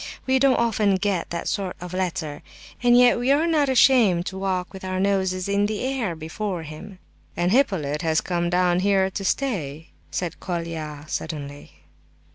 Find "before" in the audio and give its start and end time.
6.15-6.63